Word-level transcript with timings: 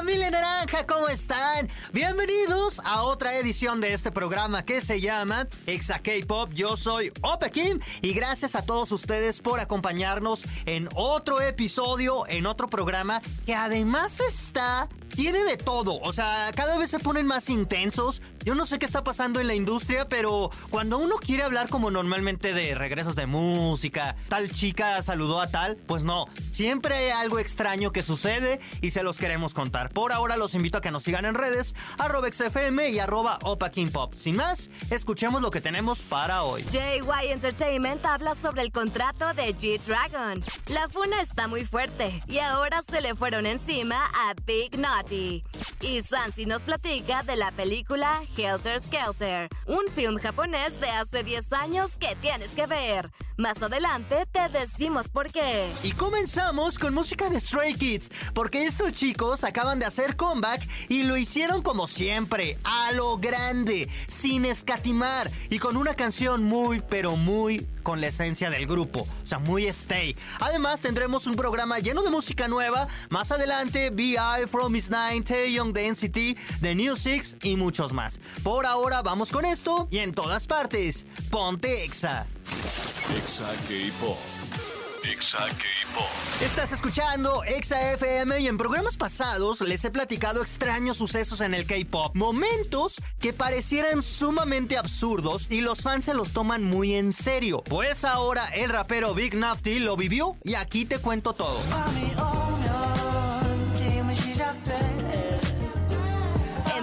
familia 0.00 0.30
naranja, 0.30 0.86
¿cómo 0.86 1.08
están? 1.08 1.68
Bienvenidos 1.92 2.80
a 2.86 3.02
otra 3.02 3.36
edición 3.36 3.82
de 3.82 3.92
este 3.92 4.10
programa 4.10 4.64
que 4.64 4.80
se 4.80 4.98
llama 4.98 5.46
Exa 5.66 5.98
K-Pop. 5.98 6.52
Yo 6.54 6.78
soy 6.78 7.12
Opa 7.20 7.50
Kim 7.50 7.80
y 8.00 8.14
gracias 8.14 8.54
a 8.54 8.62
todos 8.62 8.92
ustedes 8.92 9.42
por 9.42 9.60
acompañarnos 9.60 10.44
en 10.64 10.88
otro 10.94 11.42
episodio, 11.42 12.26
en 12.28 12.46
otro 12.46 12.70
programa 12.70 13.20
que 13.44 13.54
además 13.54 14.20
está 14.20 14.88
tiene 15.10 15.44
de 15.44 15.56
todo. 15.56 16.00
O 16.00 16.12
sea, 16.12 16.50
cada 16.54 16.78
vez 16.78 16.90
se 16.90 16.98
ponen 16.98 17.26
más 17.26 17.50
intensos. 17.50 18.22
Yo 18.44 18.54
no 18.54 18.66
sé 18.66 18.78
qué 18.78 18.86
está 18.86 19.04
pasando 19.04 19.40
en 19.40 19.46
la 19.46 19.54
industria, 19.54 20.08
pero 20.08 20.50
cuando 20.70 20.98
uno 20.98 21.16
quiere 21.16 21.42
hablar 21.42 21.68
como 21.68 21.90
normalmente 21.90 22.54
de 22.54 22.74
regresos 22.74 23.16
de 23.16 23.26
música, 23.26 24.16
tal 24.28 24.50
chica 24.50 25.02
saludó 25.02 25.40
a 25.40 25.48
tal, 25.48 25.76
pues 25.76 26.02
no. 26.02 26.26
Siempre 26.50 26.94
hay 26.94 27.10
algo 27.10 27.38
extraño 27.38 27.92
que 27.92 28.02
sucede 28.02 28.60
y 28.80 28.90
se 28.90 29.02
los 29.02 29.18
queremos 29.18 29.54
contar. 29.54 29.90
Por 29.90 30.12
ahora 30.12 30.36
los 30.36 30.54
invito 30.54 30.78
a 30.78 30.80
que 30.80 30.90
nos 30.90 31.02
sigan 31.02 31.24
en 31.24 31.34
redes, 31.34 31.74
arroba 31.98 32.28
XFM 32.32 32.90
y 32.90 32.98
arroba 32.98 33.38
Opa 33.42 33.70
Pop. 33.92 34.14
Sin 34.16 34.36
más, 34.36 34.70
escuchemos 34.90 35.42
lo 35.42 35.50
que 35.50 35.60
tenemos 35.60 36.02
para 36.02 36.42
hoy. 36.42 36.64
JY 36.64 37.30
Entertainment 37.30 38.04
habla 38.04 38.34
sobre 38.34 38.62
el 38.62 38.72
contrato 38.72 39.32
de 39.34 39.54
G-Dragon. 39.56 40.42
La 40.68 40.88
funa 40.88 41.20
está 41.20 41.46
muy 41.46 41.64
fuerte 41.64 42.22
y 42.26 42.38
ahora 42.38 42.82
se 42.88 43.00
le 43.00 43.14
fueron 43.14 43.46
encima 43.46 44.04
a 44.06 44.34
Big 44.46 44.78
The. 45.08 45.42
Y 45.82 46.02
Sansi 46.02 46.44
nos 46.44 46.60
platica 46.60 47.22
de 47.22 47.36
la 47.36 47.52
película 47.52 48.22
Helter 48.36 48.80
Skelter, 48.80 49.48
un 49.66 49.86
film 49.94 50.18
japonés 50.18 50.78
de 50.78 50.90
hace 50.90 51.24
10 51.24 51.52
años 51.54 51.96
que 51.96 52.14
tienes 52.20 52.50
que 52.50 52.66
ver. 52.66 53.10
Más 53.38 53.62
adelante 53.62 54.26
te 54.30 54.50
decimos 54.50 55.08
por 55.08 55.32
qué. 55.32 55.70
Y 55.82 55.92
comenzamos 55.92 56.78
con 56.78 56.92
música 56.92 57.30
de 57.30 57.40
Stray 57.40 57.72
Kids, 57.72 58.10
porque 58.34 58.66
estos 58.66 58.92
chicos 58.92 59.44
acaban 59.44 59.78
de 59.78 59.86
hacer 59.86 60.16
comeback 60.16 60.68
y 60.90 61.04
lo 61.04 61.16
hicieron 61.16 61.62
como 61.62 61.88
siempre, 61.88 62.58
a 62.64 62.92
lo 62.92 63.16
grande, 63.16 63.88
sin 64.08 64.44
escatimar 64.44 65.30
y 65.48 65.58
con 65.58 65.78
una 65.78 65.94
canción 65.94 66.44
muy, 66.44 66.82
pero 66.82 67.16
muy 67.16 67.66
con 67.82 68.02
la 68.02 68.08
esencia 68.08 68.50
del 68.50 68.66
grupo, 68.66 69.08
o 69.22 69.26
sea, 69.26 69.38
muy 69.38 69.64
stay. 69.68 70.14
Además, 70.40 70.82
tendremos 70.82 71.26
un 71.26 71.34
programa 71.34 71.78
lleno 71.78 72.02
de 72.02 72.10
música 72.10 72.46
nueva. 72.46 72.88
Más 73.08 73.32
adelante, 73.32 73.88
BI, 73.88 74.16
From 74.50 74.76
Is 74.76 74.90
Nine, 74.90 75.22
Young 75.70 75.72
Density, 75.72 76.36
The 76.60 76.74
New 76.74 76.96
Six 76.96 77.36
y 77.42 77.56
muchos 77.56 77.92
más. 77.92 78.20
Por 78.42 78.66
ahora, 78.66 79.02
vamos 79.02 79.30
con 79.30 79.44
esto 79.44 79.88
y 79.90 79.98
en 79.98 80.12
todas 80.12 80.46
partes, 80.46 81.06
ponte 81.30 81.84
Exa. 81.84 82.26
Exa 83.16 83.48
K-Pop. 83.68 84.18
Exa 85.02 85.38
K-Pop. 85.38 86.08
Estás 86.42 86.72
escuchando 86.72 87.42
Exa 87.44 87.92
FM 87.92 88.40
y 88.40 88.48
en 88.48 88.58
programas 88.58 88.96
pasados 88.96 89.60
les 89.60 89.84
he 89.84 89.90
platicado 89.90 90.42
extraños 90.42 90.98
sucesos 90.98 91.40
en 91.40 91.54
el 91.54 91.66
K-Pop. 91.66 92.14
Momentos 92.14 93.00
que 93.18 93.32
parecieran 93.32 94.02
sumamente 94.02 94.76
absurdos 94.76 95.46
y 95.50 95.60
los 95.60 95.82
fans 95.82 96.04
se 96.04 96.14
los 96.14 96.32
toman 96.32 96.64
muy 96.64 96.94
en 96.94 97.12
serio. 97.12 97.62
Pues 97.64 98.04
ahora 98.04 98.46
el 98.48 98.70
rapero 98.70 99.14
Big 99.14 99.36
Nafty 99.36 99.78
lo 99.78 99.96
vivió 99.96 100.36
y 100.44 100.54
aquí 100.54 100.84
te 100.84 100.98
cuento 100.98 101.32
todo. 101.32 101.60
En 101.60 102.39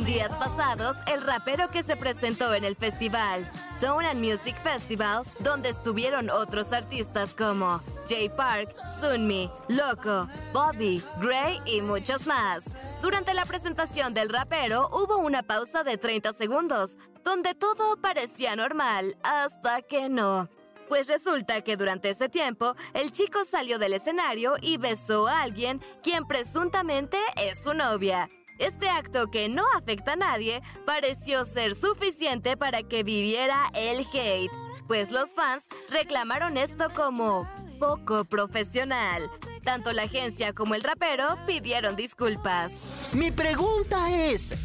días 0.08 0.32
pasados, 0.38 0.96
el 1.06 1.22
rapero 1.22 1.68
que 1.68 1.84
se 1.84 1.98
presentó 1.98 2.54
en 2.54 2.64
el 2.64 2.78
festival 2.78 3.52
Tone 3.82 4.08
and 4.08 4.26
Music 4.26 4.56
Festival, 4.64 5.26
donde 5.42 5.68
estuvieron 5.68 6.30
otros 6.30 6.72
artistas 6.72 7.36
como 7.36 7.82
Jay 8.08 8.30
Park, 8.30 8.74
Sunmi, 9.02 9.52
Loco, 9.68 10.30
Bobby, 10.54 11.04
Gray 11.20 11.60
y 11.66 11.82
muchos 11.82 12.26
más. 12.26 12.64
Durante 13.02 13.34
la 13.34 13.44
presentación 13.44 14.14
del 14.14 14.30
rapero 14.30 14.88
hubo 14.94 15.18
una 15.18 15.44
pausa 15.44 15.84
de 15.84 15.98
30 15.98 16.32
segundos, 16.32 16.98
donde 17.26 17.54
todo 17.54 18.00
parecía 18.00 18.56
normal, 18.56 19.18
hasta 19.24 19.82
que 19.82 20.08
no. 20.08 20.50
Pues 20.88 21.10
resulta 21.10 21.60
que 21.64 21.76
durante 21.76 22.12
ese 22.12 22.30
tiempo, 22.30 22.78
el 22.94 23.12
chico 23.12 23.44
salió 23.44 23.78
del 23.78 23.92
escenario 23.92 24.54
y 24.62 24.78
besó 24.78 25.28
a 25.28 25.42
alguien 25.42 25.82
quien 26.02 26.26
presuntamente 26.26 27.18
es 27.36 27.62
su 27.62 27.74
novia. 27.74 28.30
Este 28.60 28.90
acto 28.90 29.30
que 29.30 29.50
no 29.50 29.64
afecta 29.76 30.14
a 30.14 30.16
nadie 30.16 30.62
pareció 30.86 31.46
ser 31.46 31.76
suficiente 31.76 32.58
para 32.58 32.84
que 32.84 33.04
viviera 33.04 33.70
el 33.76 34.06
hate, 34.12 34.52
pues 34.88 35.12
los 35.12 35.36
fans 35.36 35.66
reclamaron 35.90 36.58
esto 36.58 36.90
como 36.96 37.48
poco 37.80 38.26
profesional. 38.26 39.30
Tanto 39.64 39.94
la 39.94 40.04
agencia 40.04 40.54
como 40.54 40.76
el 40.76 40.84
rapero 40.84 41.38
pidieron 41.46 41.96
disculpas. 41.96 42.74
Mi 43.14 43.32
pregunta 43.32 44.12
es... 44.12 44.56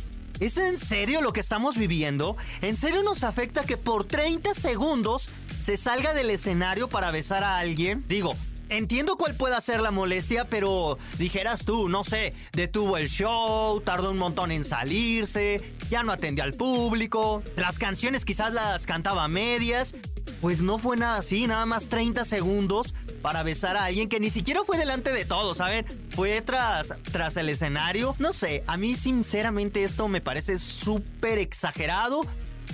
¿Es 0.41 0.56
en 0.56 0.76
serio 0.76 1.20
lo 1.20 1.32
que 1.32 1.38
estamos 1.38 1.76
viviendo? 1.76 2.36
¿En 2.62 2.76
serio 2.76 3.04
nos 3.04 3.22
afecta 3.22 3.62
que 3.62 3.76
por 3.76 4.03
30 4.03 4.54
segundos 4.54 5.28
se 5.62 5.76
salga 5.76 6.14
del 6.14 6.30
escenario 6.30 6.88
para 6.88 7.12
besar 7.12 7.44
a 7.44 7.59
alguien? 7.59 8.04
Digo, 8.09 8.34
Entiendo 8.72 9.19
cuál 9.19 9.34
pueda 9.34 9.60
ser 9.60 9.83
la 9.83 9.91
molestia, 9.91 10.47
pero 10.47 10.97
dijeras 11.19 11.66
tú, 11.66 11.91
no 11.91 12.05
sé, 12.05 12.33
detuvo 12.53 12.97
el 12.97 13.10
show, 13.10 13.83
tardó 13.83 14.12
un 14.12 14.16
montón 14.16 14.50
en 14.50 14.65
salirse, 14.65 15.60
ya 15.91 16.03
no 16.03 16.10
atendió 16.10 16.43
al 16.43 16.55
público, 16.55 17.43
las 17.55 17.78
canciones 17.78 18.25
quizás 18.25 18.55
las 18.55 18.87
cantaba 18.87 19.25
a 19.25 19.28
medias. 19.28 19.94
Pues 20.41 20.62
no 20.62 20.78
fue 20.78 20.97
nada 20.97 21.19
así, 21.19 21.47
nada 21.47 21.66
más 21.66 21.91
30 21.91 22.25
segundos 22.25 22.94
para 23.21 23.43
besar 23.43 23.77
a 23.77 23.84
alguien 23.84 24.09
que 24.09 24.21
ni 24.21 24.31
siquiera 24.31 24.62
fue 24.65 24.78
delante 24.78 25.12
de 25.12 25.27
todos, 25.27 25.59
¿saben? 25.59 25.84
Fue 26.09 26.41
tras, 26.41 26.94
tras 27.12 27.37
el 27.37 27.50
escenario. 27.50 28.16
No 28.19 28.33
sé, 28.33 28.65
a 28.66 28.78
mí 28.78 28.97
sinceramente 28.97 29.84
esto 29.84 30.09
me 30.09 30.22
parece 30.22 30.59
súper 30.59 31.39
exagerado 31.39 32.22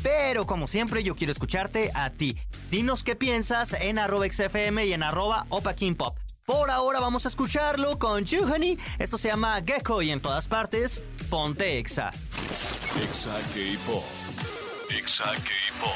pero 0.02 0.46
como 0.46 0.66
siempre, 0.66 1.02
yo 1.02 1.14
quiero 1.14 1.32
escucharte 1.32 1.90
a 1.94 2.10
ti. 2.10 2.38
Dinos 2.70 3.02
qué 3.02 3.16
piensas 3.16 3.72
en 3.72 3.98
arroba 3.98 4.26
XFM 4.30 4.86
y 4.86 4.92
en 4.92 5.02
arroba 5.02 5.46
Opa 5.48 5.74
Pop. 5.96 6.16
Por 6.48 6.70
ahora 6.70 6.98
vamos 6.98 7.26
a 7.26 7.28
escucharlo 7.28 7.98
con 7.98 8.24
Honey. 8.24 8.78
Esto 8.98 9.18
se 9.18 9.28
llama 9.28 9.60
Gecko 9.66 10.00
y 10.00 10.10
en 10.10 10.20
todas 10.20 10.48
partes, 10.48 11.02
ponte 11.28 11.78
Exa. 11.78 12.10
Exa 13.02 13.38
K-Pop. 13.54 14.02
Exa 14.88 15.24
K-Pop. 15.24 15.92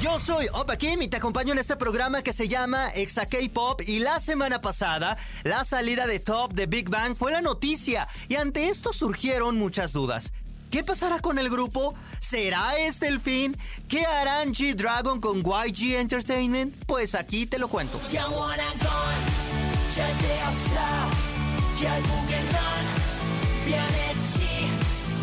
Yo 0.00 0.18
soy 0.18 0.46
Opa 0.54 0.76
Kim 0.78 1.02
y 1.02 1.08
te 1.08 1.18
acompaño 1.18 1.52
en 1.52 1.58
este 1.58 1.76
programa 1.76 2.22
que 2.22 2.32
se 2.32 2.48
llama 2.48 2.88
Exa 2.88 3.26
K-Pop 3.26 3.82
y 3.86 3.98
la 3.98 4.18
semana 4.18 4.62
pasada 4.62 5.18
la 5.44 5.66
salida 5.66 6.06
de 6.06 6.20
Top 6.20 6.54
de 6.54 6.66
Big 6.66 6.88
Bang 6.88 7.14
fue 7.14 7.30
la 7.30 7.42
noticia 7.42 8.08
y 8.28 8.36
ante 8.36 8.68
esto 8.68 8.94
surgieron 8.94 9.58
muchas 9.58 9.92
dudas. 9.92 10.32
¿Qué 10.72 10.82
pasará 10.82 11.18
con 11.18 11.38
el 11.38 11.50
grupo? 11.50 11.94
¿Será 12.18 12.78
este 12.78 13.06
el 13.06 13.20
fin? 13.20 13.54
¿Qué 13.88 14.06
harán 14.06 14.54
G-Dragon 14.54 15.20
con 15.20 15.42
YG 15.42 15.96
Entertainment? 15.96 16.74
Pues 16.86 17.14
aquí 17.14 17.44
te 17.44 17.58
lo 17.58 17.68
cuento. 17.68 18.00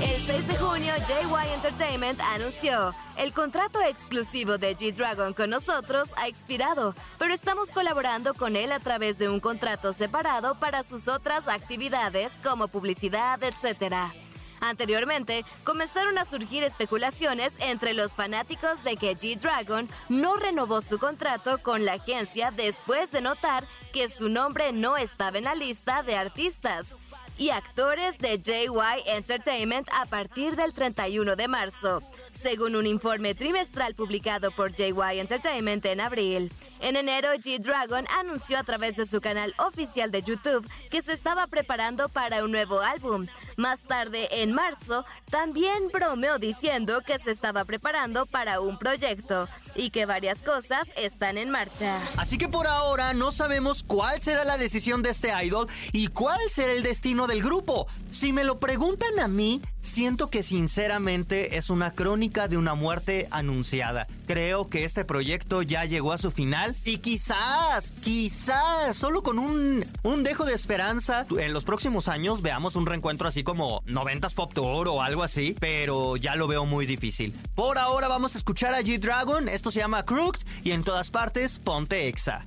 El 0.04 0.22
6 0.22 0.48
de 0.48 0.58
junio, 0.58 0.94
JY 1.08 1.54
Entertainment 1.56 2.20
anunció, 2.20 2.94
el 3.18 3.34
contrato 3.34 3.81
exclusivo 3.81 4.60
de 4.60 4.78
G-Dragon 4.78 5.34
con 5.34 5.50
nosotros 5.50 6.12
ha 6.18 6.28
expirado, 6.28 6.94
pero 7.18 7.34
estamos 7.34 7.72
colaborando 7.72 8.36
con 8.36 8.56
él 8.56 8.72
a 8.72 8.80
través 8.80 9.18
de 9.18 9.30
un 9.30 9.40
contrato 9.40 9.94
separado 9.94 10.60
para 10.60 10.84
sus 10.84 11.07
otras 11.07 11.48
actividades 11.48 12.34
como 12.44 12.68
publicidad, 12.68 13.40
etc. 13.44 14.13
Anteriormente, 14.61 15.45
comenzaron 15.63 16.17
a 16.17 16.25
surgir 16.25 16.63
especulaciones 16.63 17.53
entre 17.59 17.94
los 17.94 18.13
fanáticos 18.13 18.83
de 18.83 18.97
que 18.97 19.17
G-Dragon 19.17 19.88
no 20.09 20.35
renovó 20.35 20.81
su 20.81 21.00
contrato 21.00 21.59
con 21.59 21.85
la 21.85 21.94
agencia 21.94 22.51
después 22.51 23.11
de 23.11 23.21
notar 23.21 23.65
que 23.94 24.09
su 24.09 24.29
nombre 24.29 24.71
no 24.71 24.97
estaba 24.97 25.38
en 25.38 25.45
la 25.45 25.56
lista 25.56 26.03
de 26.03 26.15
artistas 26.15 26.94
y 27.38 27.51
actores 27.51 28.17
de 28.17 28.38
JY 28.38 29.03
Entertainment 29.06 29.88
a 29.94 30.06
partir 30.06 30.57
del 30.57 30.73
31 30.73 31.38
de 31.38 31.47
marzo, 31.47 32.03
según 32.31 32.75
un 32.75 32.85
informe 32.85 33.33
trimestral 33.33 33.95
publicado 33.95 34.51
por 34.51 34.73
JY 34.73 35.19
Entertainment 35.19 35.85
en 35.85 36.01
abril. 36.01 36.51
En 36.81 36.96
enero, 36.96 37.30
G-Dragon 37.34 38.06
anunció 38.20 38.58
a 38.58 38.64
través 38.64 38.96
de 38.96 39.06
su 39.06 39.20
canal 39.20 39.54
oficial 39.58 40.12
de 40.12 40.24
YouTube 40.24 40.66
que 40.90 41.02
se 41.02 41.12
estaba 41.12 41.46
preparando 41.48 42.08
para 42.08 42.44
un 42.44 42.52
nuevo 42.52 42.80
álbum. 42.80 43.28
Más 43.58 43.81
tarde, 43.81 44.30
en 44.42 44.54
marzo, 44.54 45.04
también 45.30 45.90
bromeó 45.92 46.40
diciendo 46.40 47.02
que 47.06 47.20
se 47.20 47.31
estaba 47.31 47.66
preparando 47.66 48.26
para 48.26 48.62
un 48.62 48.78
proyecto 48.78 49.50
y 49.76 49.90
que 49.90 50.06
varias 50.06 50.42
cosas 50.42 50.88
están 50.96 51.38
en 51.38 51.50
marcha. 51.50 52.00
Así 52.16 52.38
que 52.38 52.48
por 52.48 52.68
ahora 52.68 53.14
no 53.14 53.34
sabemos 53.34 53.84
cuál 53.84 54.22
será 54.22 54.46
la 54.46 54.58
decisión 54.58 55.04
de 55.04 55.10
este 55.10 55.31
idol 55.44 55.68
y 55.92 56.08
cuál 56.08 56.40
será 56.50 56.72
el 56.72 56.84
destino 56.84 57.28
del 57.28 57.44
grupo. 57.44 57.88
Si 58.12 58.31
me 58.31 58.46
lo 58.46 58.60
preguntan 58.60 59.20
a 59.20 59.28
mí, 59.28 59.62
siento 59.81 60.30
que 60.30 60.44
sinceramente 60.44 61.58
es 61.58 61.70
una 61.70 61.92
crónica 61.92 62.48
de 62.48 62.58
una 62.58 62.76
muerte 62.76 63.28
anunciada. 63.31 64.08
Creo 64.26 64.70
que 64.70 64.86
este 64.86 65.06
proyecto 65.06 65.62
ya 65.62 65.86
llegó 65.86 66.14
a 66.14 66.18
su 66.18 66.31
final 66.31 66.69
y 66.86 66.98
quizás, 66.98 67.92
quizás, 68.04 68.95
solo 68.95 69.24
con 69.24 69.39
un, 69.39 69.86
un 70.04 70.24
dejo 70.24 70.45
de 70.45 70.54
esperanza, 70.54 71.25
en 71.38 71.54
los 71.54 71.63
próximos 71.63 72.07
años 72.07 72.42
veamos 72.42 72.75
un 72.75 72.86
reencuentro 72.86 73.27
así 73.27 73.44
como 73.44 73.81
90s 73.83 74.33
Pop 74.33 74.54
Tour 74.54 74.88
o 74.88 75.01
algo 75.01 75.24
así, 75.24 75.56
pero 75.60 76.18
ya 76.18 76.36
lo 76.36 76.48
veo 76.48 76.66
muy 76.66 76.86
difícil. 76.86 77.33
Por 77.56 77.77
ahora 77.77 78.07
vamos 78.07 78.36
a 78.36 78.38
escuchar 78.38 78.74
a 78.74 78.81
G-Dragon, 78.81 79.50
esto 79.50 79.71
se 79.71 79.80
llama 79.80 80.06
Crooked 80.06 80.42
y 80.63 80.71
en 80.71 80.83
todas 80.83 81.10
partes 81.12 81.60
ponte 81.60 82.07
Exa. 82.07 82.45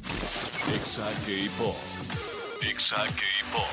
Exa 0.75 1.09
K-Pop. 1.27 1.77
Exa 2.63 3.05
K-Pop. 3.07 3.67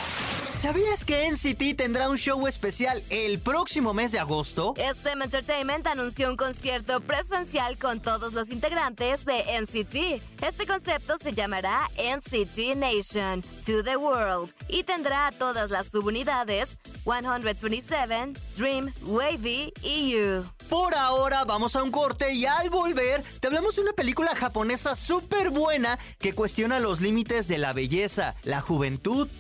¿Sabías 0.52 1.06
que 1.06 1.30
NCT 1.30 1.78
tendrá 1.78 2.10
un 2.10 2.18
show 2.18 2.48
especial 2.48 3.02
el 3.12 3.40
próximo 3.40 3.94
mes 3.94 4.12
de 4.12 4.20
agosto? 4.20 4.74
SM 4.78 5.24
Entertainment 5.24 5.86
anunció 5.86 6.28
un 6.28 6.36
concierto 6.36 7.00
presencial 7.00 7.78
con 7.78 8.02
todos 8.02 8.34
los 8.34 8.50
integrantes 8.50 9.26
de 9.26 9.44
NCT. 9.62 10.44
Este 10.44 10.66
concepto 10.66 11.18
se 11.18 11.34
llamará 11.34 11.88
NCT 11.98 12.76
Nation 12.76 13.44
to 13.66 13.84
the 13.84 13.96
World 13.96 14.52
y 14.68 14.84
tendrá 14.84 15.28
a 15.28 15.32
todas 15.32 15.70
las 15.70 15.88
subunidades 15.90 16.80
127, 17.04 18.34
Dream, 18.58 18.92
Wavy 19.04 19.72
y 19.84 20.12
You. 20.12 20.46
Por 20.68 20.94
ahora 20.94 21.46
vamos 21.46 21.76
a 21.76 21.84
un 21.84 21.90
corte 21.90 22.34
y 22.34 22.46
al 22.46 22.70
volver 22.70 23.24
te 23.40 23.48
hablamos 23.48 23.76
de 23.76 23.82
una 23.84 23.94
película 23.94 24.36
japonesa 24.36 24.96
súper 24.96 25.50
buena 25.52 25.98
que 26.20 26.34
cuestiona 26.34 26.80
los 26.80 27.02
límites 27.02 27.48
de 27.48 27.58
la 27.58 27.74
belleza, 27.74 28.36
la 28.44 28.62
juventud 28.62 28.79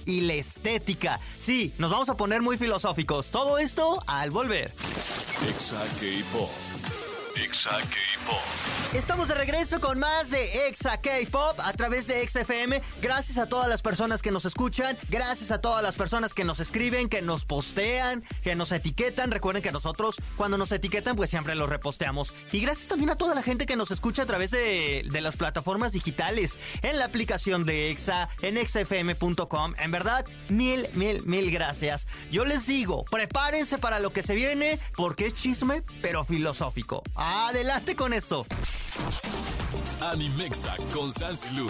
y 0.06 0.22
la 0.22 0.34
estética. 0.34 1.20
Sí, 1.40 1.74
nos 1.78 1.92
vamos 1.92 2.10
a 2.10 2.18
poner 2.18 2.42
muy 2.42 2.58
filosóficos. 2.58 3.32
Todo 3.32 3.58
esto 3.58 4.00
al 4.08 4.32
volver. 4.32 4.74
Exa 7.36 7.70
K-Pop. 7.70 8.38
Estamos 8.94 9.28
de 9.28 9.36
regreso 9.36 9.80
con 9.80 10.00
más 10.00 10.32
de 10.32 10.68
Exa 10.68 10.98
K-Pop 10.98 11.60
a 11.60 11.74
través 11.74 12.08
de 12.08 12.28
XFM. 12.28 12.82
Gracias 13.02 13.38
a 13.38 13.48
todas 13.48 13.70
las 13.70 13.82
personas 13.82 14.22
que 14.22 14.32
nos 14.32 14.46
escuchan, 14.46 14.98
gracias 15.10 15.52
a 15.52 15.62
todas 15.62 15.84
las 15.84 15.96
personas 15.96 16.34
que 16.34 16.44
nos 16.44 16.60
escriben, 16.60 17.08
que 17.08 17.22
nos 17.22 17.46
postean, 17.46 18.24
que 18.44 18.56
nos 18.56 18.72
etiquetan. 18.72 19.32
Recuerden 19.32 19.62
que 19.62 19.72
nosotros 19.72 20.16
cuando 20.38 20.58
nos 20.58 20.72
etiquetan 20.72 21.16
pues 21.16 21.30
siempre 21.30 21.56
los 21.56 21.70
reposteamos. 21.70 22.34
Y 22.52 22.62
gracias 22.62 22.88
también 22.88 23.12
a 23.12 23.16
toda 23.16 23.36
la 23.36 23.44
gente 23.44 23.66
que 23.66 23.76
nos 23.76 23.92
escucha 23.92 24.24
a 24.24 24.26
través 24.26 24.52
de, 24.52 25.06
de 25.10 25.22
las 25.22 25.38
plataformas 25.38 25.92
digitales, 25.92 26.58
en 26.82 26.98
la 26.98 27.06
aplicación 27.06 27.66
de 27.66 27.92
Exa, 27.92 28.30
en 28.42 28.58
exafm.com. 28.58 29.76
En 29.78 29.92
verdad, 29.92 30.26
mil, 30.50 30.88
mil, 30.94 31.22
mil 31.26 31.52
gracias. 31.52 32.08
Yo 32.32 32.46
les 32.46 32.66
digo, 32.66 33.06
prepárense 33.06 33.78
para 33.78 34.00
lo 34.00 34.12
que 34.12 34.24
se 34.24 34.36
viene 34.36 34.80
porque 34.96 35.28
es 35.28 35.36
chisme, 35.36 35.84
pero 36.02 36.24
filosófico. 36.26 37.04
Adelante 37.22 37.96
con 37.96 38.14
esto. 38.14 38.46
Animexa 40.00 40.78
con 40.94 41.12
Sansilu. 41.12 41.70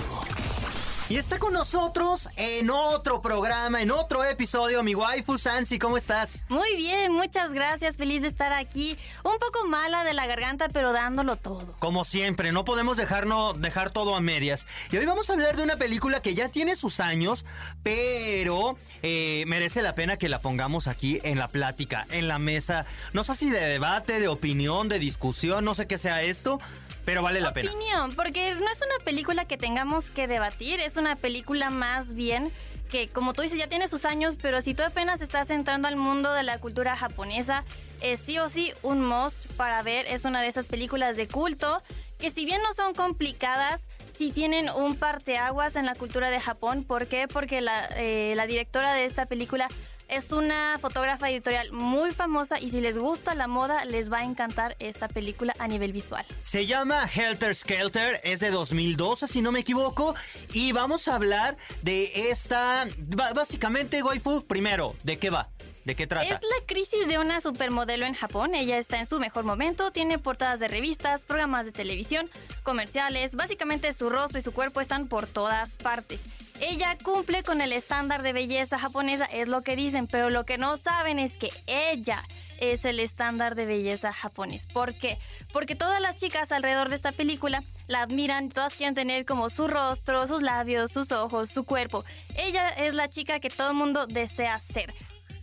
Y 1.09 1.17
está 1.17 1.39
con 1.39 1.53
nosotros 1.53 2.29
en 2.35 2.69
otro 2.69 3.19
programa, 3.19 3.81
en 3.81 3.89
otro 3.89 4.23
episodio, 4.23 4.83
mi 4.83 4.93
waifu 4.93 5.39
Sansi, 5.39 5.79
¿cómo 5.79 5.97
estás? 5.97 6.43
Muy 6.49 6.75
bien, 6.75 7.11
muchas 7.11 7.51
gracias, 7.51 7.97
feliz 7.97 8.21
de 8.21 8.27
estar 8.27 8.53
aquí. 8.53 8.95
Un 9.23 9.39
poco 9.39 9.65
mala 9.65 10.03
de 10.03 10.13
la 10.13 10.27
garganta, 10.27 10.69
pero 10.69 10.93
dándolo 10.93 11.35
todo. 11.35 11.73
Como 11.79 12.03
siempre, 12.03 12.51
no 12.51 12.63
podemos 12.63 12.95
dejarnos, 12.95 13.59
dejar 13.59 13.89
todo 13.89 14.15
a 14.15 14.21
medias. 14.21 14.67
Y 14.91 14.97
hoy 14.97 15.07
vamos 15.07 15.31
a 15.31 15.33
hablar 15.33 15.57
de 15.57 15.63
una 15.63 15.77
película 15.77 16.21
que 16.21 16.35
ya 16.35 16.49
tiene 16.49 16.75
sus 16.75 16.99
años, 16.99 17.43
pero 17.81 18.77
eh, 19.01 19.45
merece 19.47 19.81
la 19.81 19.95
pena 19.95 20.15
que 20.15 20.29
la 20.29 20.41
pongamos 20.41 20.85
aquí 20.85 21.21
en 21.23 21.39
la 21.39 21.47
plática, 21.47 22.05
en 22.11 22.27
la 22.27 22.37
mesa. 22.37 22.85
No 23.13 23.23
sé 23.23 23.33
si 23.33 23.49
de 23.49 23.61
debate, 23.61 24.19
de 24.19 24.27
opinión, 24.27 24.89
de 24.89 24.99
discusión, 24.99 25.65
no 25.65 25.73
sé 25.73 25.87
qué 25.87 25.97
sea 25.97 26.21
esto. 26.21 26.59
Pero 27.05 27.21
vale 27.21 27.41
la 27.41 27.53
pena. 27.53 27.71
Opinión, 27.71 28.15
porque 28.15 28.53
no 28.55 28.69
es 28.69 28.77
una 28.77 29.03
película 29.03 29.45
que 29.45 29.57
tengamos 29.57 30.11
que 30.11 30.27
debatir, 30.27 30.79
es 30.79 30.97
una 30.97 31.15
película 31.15 31.69
más 31.69 32.13
bien 32.13 32.51
que, 32.89 33.07
como 33.07 33.33
tú 33.33 33.41
dices, 33.41 33.57
ya 33.57 33.67
tiene 33.67 33.87
sus 33.87 34.03
años, 34.05 34.37
pero 34.41 34.61
si 34.61 34.73
tú 34.73 34.83
apenas 34.83 35.21
estás 35.21 35.49
entrando 35.51 35.87
al 35.87 35.95
mundo 35.95 36.33
de 36.33 36.43
la 36.43 36.59
cultura 36.59 36.95
japonesa, 36.95 37.63
es 38.01 38.19
sí 38.19 38.39
o 38.39 38.49
sí 38.49 38.73
un 38.81 39.05
must 39.05 39.51
para 39.53 39.81
ver. 39.83 40.05
Es 40.07 40.25
una 40.25 40.41
de 40.41 40.47
esas 40.47 40.65
películas 40.67 41.15
de 41.15 41.27
culto 41.27 41.81
que, 42.17 42.31
si 42.31 42.45
bien 42.45 42.61
no 42.61 42.73
son 42.73 42.93
complicadas, 42.93 43.81
sí 44.17 44.31
tienen 44.31 44.69
un 44.69 44.95
parteaguas 44.95 45.75
en 45.75 45.85
la 45.85 45.95
cultura 45.95 46.29
de 46.29 46.39
Japón. 46.39 46.83
¿Por 46.83 47.07
qué? 47.07 47.27
Porque 47.27 47.61
la, 47.61 47.85
eh, 47.95 48.33
la 48.35 48.47
directora 48.47 48.93
de 48.93 49.05
esta 49.05 49.27
película 49.27 49.67
es 50.09 50.31
una 50.31 50.77
fotógrafa 50.79 51.29
editorial 51.29 51.71
muy 51.71 52.11
famosa 52.11 52.59
y 52.59 52.69
si 52.71 52.81
les 52.81 52.97
gusta 52.97 53.35
la 53.35 53.47
moda 53.47 53.85
les 53.85 54.11
va 54.11 54.19
a 54.19 54.23
encantar 54.23 54.75
esta 54.79 55.07
película 55.07 55.55
a 55.59 55.67
nivel 55.67 55.93
visual. 55.93 56.25
Se 56.41 56.65
llama 56.65 57.07
Helter 57.13 57.55
Skelter, 57.55 58.19
es 58.23 58.39
de 58.39 58.51
2012 58.51 59.27
si 59.27 59.41
no 59.41 59.51
me 59.51 59.59
equivoco 59.59 60.15
y 60.53 60.71
vamos 60.71 61.07
a 61.07 61.15
hablar 61.15 61.57
de 61.81 62.29
esta, 62.29 62.87
básicamente 63.35 64.01
Waifu, 64.03 64.45
primero, 64.45 64.95
¿de 65.03 65.17
qué 65.19 65.29
va? 65.29 65.49
¿De 65.85 65.95
qué 65.95 66.07
trata? 66.07 66.25
Es 66.25 66.33
la 66.41 66.65
crisis 66.65 67.07
de 67.07 67.17
una 67.17 67.41
supermodelo 67.41 68.05
en 68.05 68.13
Japón. 68.13 68.53
Ella 68.53 68.77
está 68.77 68.99
en 68.99 69.05
su 69.05 69.19
mejor 69.19 69.43
momento, 69.43 69.91
tiene 69.91 70.19
portadas 70.19 70.59
de 70.59 70.67
revistas, 70.67 71.23
programas 71.23 71.65
de 71.65 71.71
televisión, 71.71 72.29
comerciales. 72.63 73.33
Básicamente 73.33 73.91
su 73.93 74.09
rostro 74.09 74.39
y 74.39 74.43
su 74.43 74.51
cuerpo 74.51 74.81
están 74.81 75.07
por 75.07 75.25
todas 75.25 75.71
partes. 75.77 76.19
Ella 76.61 76.97
cumple 77.03 77.43
con 77.43 77.61
el 77.61 77.71
estándar 77.71 78.21
de 78.21 78.33
belleza 78.33 78.77
japonesa, 78.77 79.25
es 79.25 79.47
lo 79.47 79.61
que 79.61 79.75
dicen, 79.75 80.07
pero 80.07 80.29
lo 80.29 80.45
que 80.45 80.57
no 80.57 80.75
saben 80.77 81.17
es 81.17 81.33
que 81.33 81.49
ella 81.67 82.23
es 82.59 82.83
el 82.85 82.99
estándar 82.99 83.55
de 83.55 83.65
belleza 83.65 84.11
japonés. 84.11 84.65
¿Por 84.65 84.93
qué? 84.93 85.17
Porque 85.53 85.75
todas 85.75 86.01
las 86.01 86.17
chicas 86.17 86.51
alrededor 86.51 86.89
de 86.89 86.95
esta 86.95 87.11
película 87.11 87.63
la 87.87 88.01
admiran, 88.01 88.49
todas 88.49 88.75
quieren 88.75 88.95
tener 88.95 89.25
como 89.25 89.49
su 89.49 89.67
rostro, 89.67 90.27
sus 90.27 90.41
labios, 90.41 90.91
sus 90.91 91.11
ojos, 91.11 91.49
su 91.49 91.63
cuerpo. 91.63 92.03
Ella 92.35 92.69
es 92.69 92.93
la 92.93 93.09
chica 93.09 93.39
que 93.39 93.49
todo 93.49 93.69
el 93.69 93.75
mundo 93.75 94.05
desea 94.05 94.59
ser. 94.59 94.93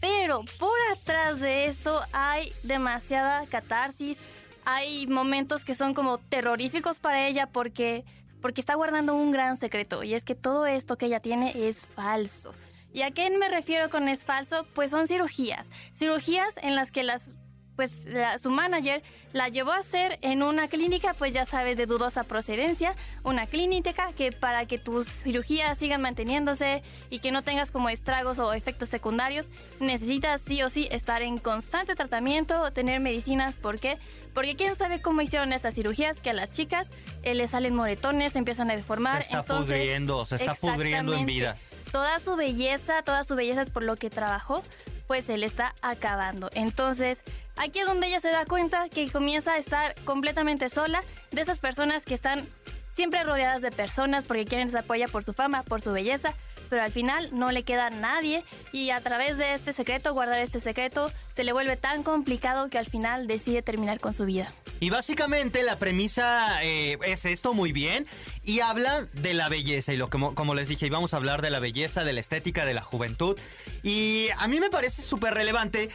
Pero 0.01 0.45
por 0.59 0.79
atrás 0.93 1.41
de 1.41 1.67
esto 1.67 2.03
hay 2.13 2.53
demasiada 2.63 3.47
catarsis, 3.47 4.19
hay 4.65 5.07
momentos 5.07 5.65
que 5.65 5.75
son 5.75 5.95
como 5.95 6.19
terroríficos 6.19 6.99
para 6.99 7.27
ella 7.27 7.47
porque, 7.47 8.05
porque 8.41 8.61
está 8.61 8.75
guardando 8.75 9.15
un 9.15 9.31
gran 9.31 9.59
secreto 9.59 10.03
y 10.03 10.15
es 10.15 10.25
que 10.25 10.35
todo 10.35 10.67
esto 10.67 10.97
que 10.97 11.07
ella 11.07 11.21
tiene 11.21 11.69
es 11.69 11.87
falso. 11.87 12.55
¿Y 12.93 13.03
a 13.03 13.11
qué 13.11 13.29
me 13.31 13.49
refiero 13.49 13.91
con 13.91 14.09
es 14.09 14.25
falso? 14.25 14.67
Pues 14.75 14.91
son 14.91 15.07
cirugías, 15.07 15.71
cirugías 15.95 16.55
en 16.63 16.75
las 16.75 16.93
que 16.93 17.03
las 17.03 17.33
pues 17.77 18.07
la- 18.07 18.39
su 18.39 18.51
manager 18.51 19.03
la 19.33 19.49
llevó 19.49 19.73
a 19.73 19.79
hacer 19.79 20.19
en 20.23 20.43
una 20.43 20.67
clínica, 20.67 21.15
pues 21.15 21.35
ya 21.35 21.45
sabes, 21.45 21.77
de 21.77 21.85
dudosa 21.87 22.25
procedencia, 22.25 22.95
una 23.23 23.47
clínica 23.47 24.13
que 24.17 24.33
para 24.33 24.65
que 24.67 24.79
tus 24.79 25.07
cirugías 25.07 25.77
sigan 25.79 26.01
manteniéndose 26.01 26.83
y 27.11 27.19
que 27.19 27.31
no 27.33 27.43
tengas 27.43 27.71
como 27.71 27.89
estragos 27.91 28.39
o 28.39 28.53
efectos 28.55 28.89
secundarios, 28.89 29.47
necesitas 29.79 30.41
sí 30.41 30.63
o 30.63 30.69
sí 30.71 30.89
estar 30.91 31.21
en 31.23 31.39
constante 31.39 31.95
tratamiento, 31.95 32.71
tener 32.73 32.99
medicinas, 33.01 33.57
¿por 33.57 33.79
qué? 33.79 33.99
Porque 34.35 34.57
quién 34.57 34.75
sabe 34.77 35.01
cómo 35.03 35.21
hicieron 35.21 35.53
estas 35.53 35.75
cirugías, 35.75 36.21
que 36.21 36.31
a 36.31 36.35
las 36.35 36.51
chicas 36.53 36.89
eh, 37.23 37.35
les 37.35 37.51
salen 37.51 37.75
moretones, 37.75 38.33
se 38.33 38.39
empiezan 38.39 38.71
a 38.71 38.77
deformar. 38.77 39.19
Se 39.19 39.25
está 39.29 39.39
entonces- 39.41 39.77
pudriendo, 39.79 40.25
se 40.27 40.37
está 40.37 40.55
pudriendo 40.55 41.15
en 41.15 41.27
vida. 41.27 41.57
Toda 41.93 42.19
su 42.21 42.37
belleza, 42.37 43.03
toda 43.03 43.23
su 43.25 43.35
belleza 43.37 43.65
por 43.67 43.83
lo 43.83 43.97
que 43.97 44.11
trabajó, 44.11 44.63
pues 45.07 45.25
se 45.27 45.37
le 45.39 45.47
está 45.47 45.75
acabando. 45.83 46.51
Entonces, 46.55 47.23
aquí 47.57 47.81
es 47.81 47.87
donde 47.87 48.07
ella 48.07 48.21
se 48.21 48.31
da 48.31 48.45
cuenta 48.47 48.89
que 48.89 49.11
comienza 49.11 49.55
a 49.55 49.59
estar 49.59 49.95
completamente 50.05 50.69
sola 50.71 51.03
de 51.31 51.41
esas 51.41 51.59
personas 51.59 52.05
que 52.05 52.15
están 52.15 52.49
siempre 52.95 53.23
rodeadas 53.25 53.63
de 53.63 53.71
personas 53.71 54.25
porque 54.25 54.45
quieren 54.45 54.69
se 54.69 54.79
apoya 54.79 55.09
por 55.09 55.25
su 55.25 55.33
fama, 55.33 55.63
por 55.63 55.83
su 55.83 55.93
belleza, 55.93 56.35
pero 56.69 56.83
al 56.83 56.93
final 56.93 57.31
no 57.33 57.53
le 57.53 57.63
queda 57.63 57.87
a 57.87 57.91
nadie 57.91 58.45
y 58.73 58.91
a 58.91 59.01
través 59.01 59.39
de 59.39 59.55
este 59.55 59.73
secreto, 59.73 60.13
guardar 60.13 60.39
este 60.41 60.61
secreto, 60.61 61.11
se 61.35 61.45
le 61.45 61.53
vuelve 61.53 61.77
tan 61.77 62.03
complicado 62.03 62.69
que 62.69 62.79
al 62.79 62.87
final 62.87 63.27
decide 63.27 63.63
terminar 63.63 64.01
con 64.01 64.15
su 64.15 64.25
vida. 64.25 64.53
Y 64.79 64.91
básicamente 64.91 65.63
la 65.63 65.79
premisa 65.79 66.63
eh, 66.63 66.99
es 67.07 67.25
esto 67.25 67.55
muy 67.55 67.73
bien 67.73 68.07
y 68.45 68.61
habla 68.61 69.07
de 69.15 69.33
la 69.33 69.49
belleza 69.49 69.95
y 69.95 69.97
lo 69.97 70.11
que, 70.11 70.19
mo- 70.19 70.35
como 70.35 70.55
les 70.55 70.69
dije, 70.69 70.87
íbamos 70.87 71.15
a 71.15 71.17
hablar 71.17 71.41
de 71.41 71.49
la 71.49 71.61
belleza, 71.61 72.05
de 72.05 72.13
la 72.13 72.21
estética, 72.21 72.67
de 72.67 72.75
la 72.75 72.83
juventud 72.83 73.39
y 73.83 74.29
a 74.37 74.47
mí 74.49 74.61
me 74.61 74.69
parece 74.69 75.01
súper 75.01 75.33
relevante 75.33 75.89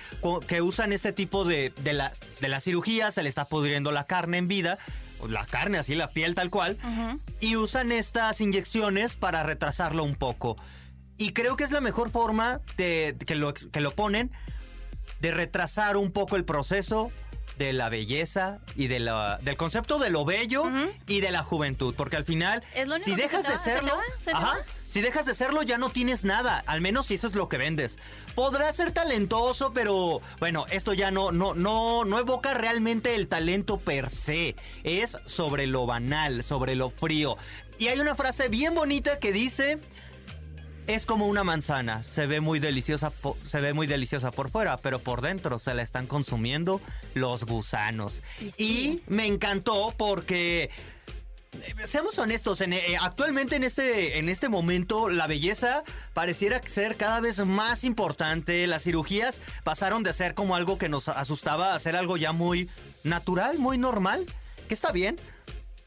que 0.47 0.61
usan 0.63 0.93
este 0.93 1.13
tipo 1.13 1.45
de, 1.45 1.71
de, 1.83 1.93
la, 1.93 2.11
de 2.39 2.47
la 2.47 2.59
cirugía, 2.59 3.11
se 3.11 3.21
le 3.21 3.29
está 3.29 3.45
pudriendo 3.45 3.91
la 3.91 4.05
carne 4.05 4.37
en 4.37 4.47
vida, 4.47 4.79
la 5.27 5.45
carne 5.45 5.77
así, 5.77 5.95
la 5.95 6.11
piel 6.11 6.35
tal 6.35 6.49
cual, 6.49 6.77
y 7.39 7.55
usan 7.55 7.91
estas 7.91 8.41
inyecciones 8.41 9.15
para 9.15 9.43
retrasarlo 9.43 10.03
un 10.03 10.15
poco. 10.15 10.55
Y 11.17 11.33
creo 11.33 11.55
que 11.55 11.63
es 11.63 11.71
la 11.71 11.81
mejor 11.81 12.09
forma 12.09 12.61
de, 12.77 13.15
que, 13.25 13.35
lo, 13.35 13.53
que 13.53 13.79
lo 13.79 13.91
ponen 13.91 14.31
de 15.19 15.31
retrasar 15.31 15.97
un 15.97 16.11
poco 16.11 16.35
el 16.35 16.45
proceso 16.45 17.11
de 17.61 17.73
la 17.73 17.89
belleza 17.89 18.59
y 18.75 18.87
de 18.87 18.99
la, 18.99 19.37
del 19.43 19.55
concepto 19.55 19.99
de 19.99 20.09
lo 20.09 20.25
bello 20.25 20.63
y 21.07 21.21
de 21.21 21.31
la 21.31 21.43
juventud. 21.43 21.93
Porque 21.95 22.15
al 22.15 22.25
final, 22.25 22.63
si 22.99 23.15
dejas 23.15 23.47
de 23.47 23.57
serlo, 23.59 23.93
si 24.87 25.01
dejas 25.01 25.25
de 25.27 25.35
serlo 25.35 25.61
ya 25.61 25.77
no 25.77 25.91
tienes 25.91 26.23
nada. 26.23 26.63
Al 26.65 26.81
menos 26.81 27.05
si 27.05 27.15
eso 27.15 27.27
es 27.27 27.35
lo 27.35 27.49
que 27.49 27.57
vendes. 27.57 27.99
Podrás 28.33 28.75
ser 28.75 28.91
talentoso, 28.91 29.73
pero 29.73 30.21
bueno, 30.39 30.65
esto 30.71 30.93
ya 30.93 31.11
no, 31.11 31.31
no, 31.31 31.53
no, 31.53 32.03
no 32.03 32.19
evoca 32.19 32.55
realmente 32.55 33.13
el 33.13 33.27
talento 33.27 33.79
per 33.79 34.09
se. 34.09 34.55
Es 34.83 35.17
sobre 35.25 35.67
lo 35.67 35.85
banal, 35.85 36.43
sobre 36.43 36.73
lo 36.73 36.89
frío. 36.89 37.37
Y 37.77 37.89
hay 37.89 37.99
una 37.99 38.15
frase 38.15 38.49
bien 38.49 38.73
bonita 38.73 39.19
que 39.19 39.31
dice 39.31 39.79
es 40.93 41.05
como 41.05 41.27
una 41.27 41.43
manzana, 41.43 42.03
se 42.03 42.27
ve 42.27 42.41
muy 42.41 42.59
deliciosa, 42.59 43.11
se 43.47 43.61
ve 43.61 43.73
muy 43.73 43.87
deliciosa 43.87 44.31
por 44.31 44.49
fuera, 44.49 44.77
pero 44.77 44.99
por 44.99 45.21
dentro 45.21 45.57
se 45.57 45.73
la 45.73 45.83
están 45.83 46.05
consumiendo 46.05 46.81
los 47.13 47.45
gusanos. 47.45 48.21
Y, 48.57 49.01
me 49.07 49.25
encantó 49.25 49.93
porque 49.97 50.69
eh, 51.53 51.75
seamos 51.85 52.19
honestos, 52.19 52.59
eh, 52.61 52.97
actualmente 52.99 53.55
en 53.55 53.63
este, 53.63 54.19
en 54.19 54.27
este 54.27 54.49
momento 54.49 55.09
la 55.09 55.27
belleza 55.27 55.83
pareciera 56.13 56.61
ser 56.65 56.97
cada 56.97 57.21
vez 57.21 57.45
más 57.45 57.83
importante. 57.85 58.67
Las 58.67 58.83
cirugías 58.83 59.39
pasaron 59.63 60.03
de 60.03 60.11
ser 60.13 60.33
como 60.33 60.55
algo 60.55 60.77
que 60.77 60.89
nos 60.89 61.07
asustaba 61.07 61.73
a 61.73 61.79
ser 61.79 61.95
algo 61.95 62.17
ya 62.17 62.33
muy 62.33 62.69
natural, 63.03 63.59
muy 63.59 63.77
normal, 63.77 64.25
que 64.67 64.73
está 64.73 64.91
bien. 64.91 65.17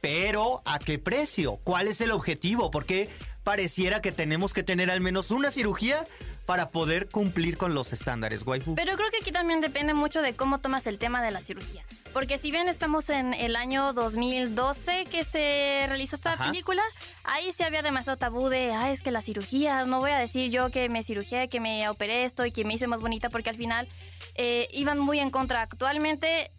Pero 0.00 0.62
¿a 0.66 0.78
qué 0.78 0.98
precio? 0.98 1.58
¿Cuál 1.64 1.88
es 1.88 2.02
el 2.02 2.10
objetivo? 2.10 2.70
Porque 2.70 3.08
pareciera 3.44 4.00
que 4.02 4.10
tenemos 4.10 4.52
que 4.52 4.62
tener 4.62 4.90
al 4.90 5.00
menos 5.00 5.30
una 5.30 5.50
cirugía 5.50 6.04
para 6.46 6.70
poder 6.70 7.08
cumplir 7.08 7.56
con 7.56 7.74
los 7.74 7.92
estándares, 7.92 8.46
waifu. 8.46 8.74
Pero 8.74 8.96
creo 8.96 9.10
que 9.10 9.18
aquí 9.18 9.32
también 9.32 9.60
depende 9.60 9.94
mucho 9.94 10.20
de 10.20 10.34
cómo 10.34 10.58
tomas 10.58 10.86
el 10.86 10.98
tema 10.98 11.22
de 11.22 11.30
la 11.30 11.40
cirugía. 11.42 11.84
Porque 12.12 12.38
si 12.38 12.50
bien 12.50 12.68
estamos 12.68 13.08
en 13.10 13.34
el 13.34 13.56
año 13.56 13.92
2012 13.92 15.04
que 15.10 15.24
se 15.24 15.84
realizó 15.88 16.16
esta 16.16 16.36
película, 16.36 16.82
ahí 17.24 17.52
sí 17.52 17.62
había 17.64 17.82
demasiado 17.82 18.18
tabú 18.18 18.48
de, 18.48 18.72
ah, 18.72 18.92
es 18.92 19.02
que 19.02 19.10
la 19.10 19.22
cirugía, 19.22 19.84
no 19.84 20.00
voy 20.00 20.12
a 20.12 20.18
decir 20.18 20.50
yo 20.50 20.70
que 20.70 20.88
me 20.88 21.02
cirugía, 21.02 21.46
que 21.48 21.60
me 21.60 21.88
operé 21.88 22.24
esto 22.24 22.46
y 22.46 22.52
que 22.52 22.64
me 22.64 22.74
hice 22.74 22.86
más 22.86 23.00
bonita, 23.00 23.30
porque 23.30 23.50
al 23.50 23.56
final 23.56 23.88
eh, 24.34 24.68
iban 24.72 24.98
muy 24.98 25.18
en 25.18 25.30
contra. 25.30 25.62
Actualmente 25.62 26.52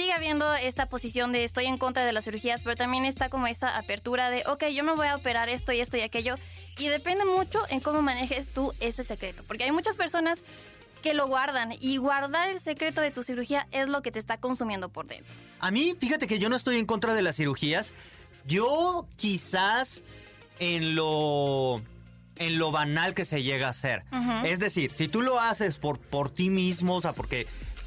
sigue 0.00 0.12
habiendo 0.14 0.54
esta 0.54 0.86
posición 0.86 1.30
de 1.30 1.44
estoy 1.44 1.66
en 1.66 1.76
contra 1.76 2.06
de 2.06 2.12
las 2.14 2.24
cirugías, 2.24 2.62
pero 2.62 2.74
también 2.74 3.04
está 3.04 3.28
como 3.28 3.46
esa 3.46 3.76
apertura 3.76 4.30
de, 4.30 4.42
ok, 4.46 4.64
yo 4.68 4.82
me 4.82 4.94
voy 4.94 5.08
a 5.08 5.16
operar 5.16 5.50
esto 5.50 5.72
y 5.72 5.80
esto 5.80 5.98
y 5.98 6.00
aquello. 6.00 6.36
Y 6.78 6.88
depende 6.88 7.26
mucho 7.26 7.60
en 7.68 7.80
cómo 7.80 8.00
manejes 8.00 8.48
tú 8.48 8.72
ese 8.80 9.04
secreto, 9.04 9.44
porque 9.46 9.64
hay 9.64 9.72
muchas 9.72 9.96
personas 9.96 10.42
que 11.02 11.12
lo 11.12 11.26
guardan 11.26 11.74
y 11.78 11.98
guardar 11.98 12.48
el 12.48 12.60
secreto 12.60 13.02
de 13.02 13.10
tu 13.10 13.22
cirugía 13.22 13.66
es 13.72 13.90
lo 13.90 14.00
que 14.00 14.10
te 14.10 14.18
está 14.18 14.38
consumiendo 14.38 14.88
por 14.88 15.06
dentro. 15.06 15.30
A 15.58 15.70
mí, 15.70 15.94
fíjate 15.98 16.26
que 16.26 16.38
yo 16.38 16.48
no 16.48 16.56
estoy 16.56 16.78
en 16.78 16.86
contra 16.86 17.12
de 17.12 17.20
las 17.20 17.36
cirugías. 17.36 17.92
Yo 18.46 19.06
quizás 19.16 20.02
en 20.60 20.94
lo 20.94 21.82
en 22.36 22.58
lo 22.58 22.70
banal 22.70 23.14
que 23.14 23.26
se 23.26 23.42
llega 23.42 23.66
a 23.66 23.70
hacer. 23.70 24.02
Es 24.44 24.60
decir, 24.60 24.92
si 24.94 25.08
tú 25.08 25.20
lo 25.20 25.38
haces 25.38 25.78
por, 25.78 25.98
por 25.98 26.30
ti 26.30 26.48
mismo, 26.48 26.96
o 26.96 27.02
sea, 27.02 27.12
porque 27.12 27.46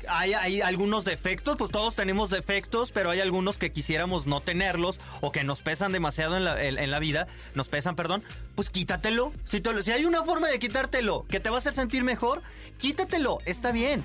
hay, 0.09 0.61
algunos 0.61 1.05
defectos, 1.05 1.57
pues 1.57 1.71
todos 1.71 1.95
tenemos 1.95 2.29
defectos, 2.29 2.91
pero 2.91 3.09
hay 3.09 3.19
algunos 3.19 3.57
que 3.57 3.71
quisiéramos 3.71 4.27
no 4.27 4.39
tenerlos 4.41 4.99
o 5.21 5.31
que 5.31 5.43
nos 5.43 5.61
pesan 5.61 5.91
demasiado 5.91 6.37
en 6.37 6.43
la, 6.43 6.63
en, 6.63 6.91
la 6.91 6.99
vida, 6.99 7.27
nos 7.55 7.69
pesan, 7.69 7.95
perdón, 7.95 8.23
pues 8.55 8.69
quítatelo. 8.69 9.33
Si, 9.45 9.61
si 9.81 9.91
hay 9.91 10.05
una 10.05 10.23
forma 10.23 10.47
de 10.47 10.59
quitártelo 10.59 11.25
que 11.29 11.39
te 11.39 11.49
va 11.49 11.57
a 11.57 11.59
hacer 11.59 11.73
sentir 11.73 12.03
mejor, 12.03 12.41
quítatelo, 12.77 13.39
está 13.45 13.71
bien. 13.71 14.03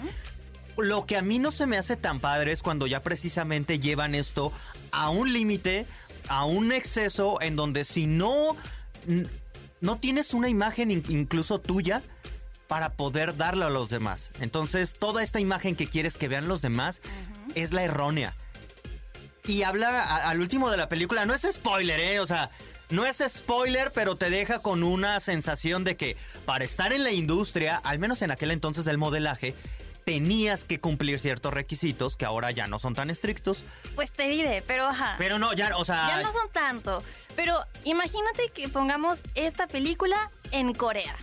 Lo 0.77 1.07
que 1.07 1.17
a 1.17 1.23
mí 1.23 1.39
no 1.39 1.51
se 1.51 1.67
me 1.67 1.77
hace 1.77 1.97
tan 1.97 2.21
padre 2.21 2.53
es 2.53 2.63
cuando 2.63 2.87
ya 2.87 3.03
precisamente 3.03 3.79
llevan 3.79 4.15
esto 4.15 4.53
a 4.93 5.11
un 5.11 5.33
límite, 5.33 5.87
a 6.29 6.45
un 6.45 6.73
exceso 6.73 7.41
en 7.41 7.57
donde 7.57 7.85
si 7.85 8.07
no, 8.07 8.57
no 9.81 9.99
tienes 9.99 10.35
una 10.35 10.49
imagen 10.49 10.91
incluso 10.91 11.59
tuya, 11.61 12.03
para 12.69 12.93
poder 12.93 13.37
darle 13.37 13.65
a 13.65 13.71
los 13.71 13.89
demás. 13.89 14.31
Entonces, 14.41 14.95
toda 14.95 15.23
esta 15.23 15.41
imagen 15.41 15.75
que 15.75 15.89
quieres 15.89 16.17
que 16.17 16.29
vean 16.29 16.47
los 16.47 16.63
demás 16.63 17.01
es 17.55 17.73
la 17.73 17.83
errónea. 17.83 18.37
Y 19.47 19.63
habla 19.63 20.05
al 20.29 20.41
último 20.41 20.71
de 20.71 20.77
la 20.77 20.89
película, 20.89 21.25
no 21.25 21.35
es 21.35 21.49
spoiler, 21.51 21.99
¿eh? 21.99 22.21
O 22.21 22.27
sea, 22.27 22.51
no 22.91 23.07
es 23.07 23.23
spoiler, 23.27 23.91
pero 23.93 24.17
te 24.17 24.29
deja 24.29 24.61
con 24.61 24.83
una 24.83 25.19
sensación 25.21 25.85
de 25.85 25.97
que 25.97 26.17
para 26.45 26.65
estar 26.65 26.93
en 26.93 27.03
la 27.03 27.13
industria, 27.13 27.77
al 27.77 27.99
menos 27.99 28.21
en 28.21 28.31
aquel 28.31 28.51
entonces 28.51 28.85
del 28.85 28.99
modelaje, 28.99 29.55
tenías 30.05 30.65
que 30.65 30.81
cumplir 30.81 31.19
ciertos 31.19 31.53
requisitos 31.53 32.17
que 32.17 32.25
ahora 32.25 32.51
ya 32.51 32.67
no 32.67 32.79
son 32.79 32.95
tan 32.95 33.11
estrictos. 33.11 33.65
Pues 33.95 34.13
te 34.13 34.29
diré, 34.29 34.63
pero 34.67 34.87
ajá. 34.87 35.17
Pero 35.19 35.39
no, 35.39 35.53
ya, 35.55 35.77
o 35.77 35.85
sea. 35.85 36.09
Ya 36.09 36.23
no 36.23 36.33
son 36.33 36.51
tanto. 36.51 37.03
Pero 37.37 37.59
imagínate 37.85 38.51
que 38.55 38.69
pongamos 38.69 39.21
esta 39.35 39.67
película 39.67 40.31
en 40.51 40.73
Corea. 40.73 41.15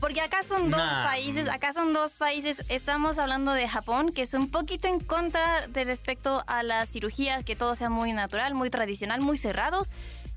Porque 0.00 0.22
acá 0.22 0.42
son 0.42 0.70
dos 0.70 0.80
países, 0.80 1.48
acá 1.48 1.72
son 1.74 1.92
dos 1.92 2.14
países. 2.14 2.64
Estamos 2.68 3.18
hablando 3.18 3.52
de 3.52 3.68
Japón, 3.68 4.12
que 4.12 4.22
es 4.22 4.32
un 4.32 4.50
poquito 4.50 4.88
en 4.88 4.98
contra 4.98 5.66
de 5.66 5.84
respecto 5.84 6.42
a 6.46 6.62
la 6.62 6.86
cirugía, 6.86 7.42
que 7.42 7.54
todo 7.54 7.76
sea 7.76 7.90
muy 7.90 8.12
natural, 8.12 8.54
muy 8.54 8.70
tradicional, 8.70 9.20
muy 9.20 9.36
cerrados. 9.36 9.92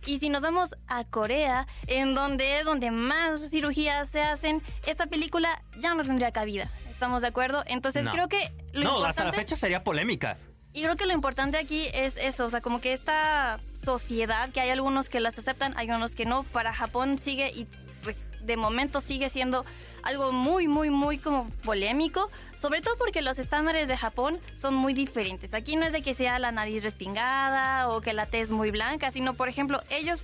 Y 0.06 0.20
si 0.20 0.28
nos 0.28 0.44
vamos 0.44 0.76
a 0.88 1.06
Corea, 1.06 1.66
en 1.88 2.14
donde 2.14 2.60
es 2.60 2.66
donde 2.66 2.92
más 2.92 3.50
cirugías 3.50 4.10
se 4.10 4.22
hacen, 4.22 4.62
esta 4.86 5.06
película 5.06 5.64
ya 5.78 5.94
no 5.94 6.04
tendría 6.04 6.32
cabida. 6.32 6.70
¿Estamos 6.92 7.22
de 7.22 7.30
acuerdo? 7.30 7.64
Entonces 7.66 8.06
creo 8.10 8.28
que... 8.28 8.52
no, 8.74 9.06
hasta 9.06 9.24
la 9.24 9.32
fecha 9.32 9.56
sería 9.56 9.84
polémica. 9.84 10.38
Y 10.74 10.82
creo 10.82 10.96
que 10.98 11.06
lo 11.06 11.14
importante 11.14 11.58
aquí 11.58 11.88
es 11.94 12.18
eso, 12.18 12.46
o 12.46 12.50
sea, 12.50 12.60
como 12.60 12.82
que 12.82 12.94
esta 12.94 13.60
sociedad, 13.86 14.50
que 14.50 14.60
hay 14.60 14.72
algunos 14.72 15.08
que 15.08 15.20
las 15.20 15.38
aceptan, 15.38 15.78
hay 15.78 15.90
unos 15.92 16.16
que 16.16 16.26
no, 16.26 16.44
para 16.44 16.74
Japón 16.74 17.20
sigue 17.20 17.52
y 17.52 17.68
pues 18.04 18.26
de 18.42 18.58
momento 18.58 19.02
sigue 19.02 19.30
siendo 19.30 19.66
algo 20.04 20.32
muy, 20.32 20.68
muy, 20.68 20.90
muy 20.90 21.18
como 21.18 21.50
polémico, 21.64 22.30
sobre 22.60 22.82
todo 22.82 22.98
porque 22.98 23.22
los 23.22 23.40
estándares 23.40 23.88
de 23.88 23.98
Japón 23.98 24.40
son 24.60 24.76
muy 24.76 24.94
diferentes. 24.94 25.54
Aquí 25.54 25.76
no 25.76 25.86
es 25.86 25.94
de 25.94 26.02
que 26.02 26.14
sea 26.14 26.40
la 26.40 26.52
nariz 26.52 26.84
respingada 26.84 27.90
o 27.90 28.02
que 28.02 28.14
la 28.14 28.26
tez 28.26 28.52
muy 28.52 28.72
blanca, 28.72 29.12
sino, 29.12 29.34
por 29.34 29.50
ejemplo, 29.50 29.82
ellos 29.90 30.20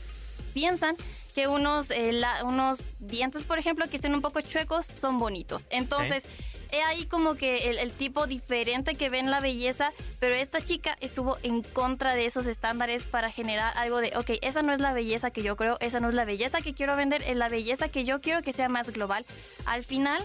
piensan 0.54 0.96
que 1.40 1.48
unos, 1.48 1.90
eh, 1.92 2.22
unos 2.44 2.80
dientes, 3.00 3.46
por 3.46 3.60
ejemplo, 3.60 3.90
que 3.90 3.96
estén 3.96 4.14
un 4.14 4.20
poco 4.20 4.42
chuecos, 4.42 4.86
son 4.86 5.20
bonitos. 5.20 5.68
Entonces, 5.70 6.26
he 6.70 6.82
ahí 6.82 7.06
como 7.06 7.36
que 7.36 7.70
el, 7.70 7.94
tipo 7.94 8.28
diferente 8.28 8.96
que 8.96 9.10
ven 9.10 9.32
la 9.32 9.40
belleza, 9.40 9.94
pero 10.20 10.36
esta 10.36 10.60
chica 10.60 10.98
estuvo 11.00 11.38
en 11.42 11.64
contra 11.64 12.14
de 12.14 12.26
esos 12.26 12.46
estándares 12.46 13.06
para 13.06 13.32
generar 13.32 13.72
algo 13.78 14.02
de, 14.02 14.12
ok, 14.18 14.32
esa 14.42 14.64
no 14.64 14.74
es 14.74 14.82
la 14.82 14.92
belleza 14.92 15.32
que 15.32 15.42
yo 15.42 15.56
creo, 15.56 15.78
esa 15.80 16.02
no 16.02 16.10
es 16.10 16.14
la 16.14 16.26
belleza 16.26 16.60
que 16.60 16.74
quiero 16.74 16.98
vender, 16.98 17.22
es 17.22 17.38
la 17.38 17.48
belleza 17.48 17.88
que 17.88 18.04
yo 18.04 18.20
quiero 18.20 18.42
que 18.42 18.52
sea 18.52 18.68
más 18.68 18.90
global. 18.90 19.26
Al 19.66 19.86
final, 19.86 20.22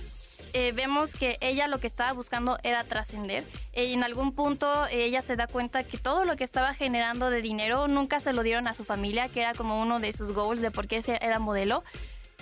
eh, 0.54 0.72
vemos 0.72 1.10
que 1.10 1.36
ella 1.40 1.66
lo 1.66 1.80
que 1.80 1.88
estaba 1.88 2.12
buscando 2.12 2.58
era 2.62 2.84
trascender. 2.84 3.44
y 3.74 3.92
en 3.92 4.04
algún 4.04 4.32
punto 4.32 4.86
ella 4.86 5.20
se 5.20 5.34
da 5.34 5.48
cuenta 5.48 5.82
que 5.82 5.98
todo 5.98 6.24
lo 6.24 6.36
que 6.36 6.44
estaba 6.44 6.74
generando 6.74 7.28
de 7.28 7.42
dinero 7.42 7.88
nunca 7.88 8.20
se 8.20 8.32
lo 8.32 8.44
dieron 8.44 8.68
a 8.68 8.74
su 8.74 8.84
familia, 8.84 9.28
que 9.28 9.40
era 9.40 9.52
como 9.54 9.82
uno 9.82 9.98
de 9.98 10.12
sus 10.12 10.32
goals 10.32 10.62
de 10.62 10.70
por 10.70 10.86
qué 10.86 11.02
era 11.20 11.40
modelo. 11.40 11.82